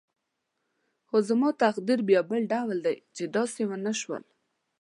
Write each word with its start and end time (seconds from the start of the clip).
خو 1.07 1.17
زما 1.29 1.49
تقدیر 1.63 1.99
بیا 2.07 2.21
بل 2.29 2.41
ډول 2.53 2.77
دی 2.85 2.95
چې 3.15 3.23
داسې 3.35 3.61
ونه 3.69 3.93
شول. 4.01 4.23